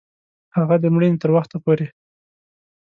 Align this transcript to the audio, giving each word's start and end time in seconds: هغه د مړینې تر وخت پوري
هغه 0.57 0.75
د 0.79 0.85
مړینې 0.93 1.17
تر 1.21 1.29
وخت 1.35 1.51
پوري 1.63 1.87